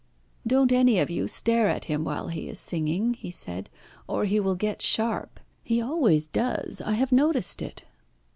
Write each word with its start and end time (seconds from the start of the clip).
"Don't 0.47 0.71
any 0.71 0.97
of 0.97 1.11
you 1.11 1.27
stare 1.27 1.67
at 1.69 1.85
him 1.85 2.03
while 2.03 2.29
he 2.29 2.49
is 2.49 2.57
singing," 2.59 3.13
he 3.13 3.29
said, 3.29 3.69
"or 4.07 4.25
he 4.25 4.39
will 4.39 4.55
get 4.55 4.81
sharp. 4.81 5.39
He 5.61 5.79
always 5.79 6.27
does; 6.27 6.81
I 6.81 6.93
have 6.93 7.11
noticed 7.11 7.61
it." 7.61 7.83